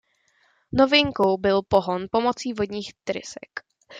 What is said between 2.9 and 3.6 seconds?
trysek.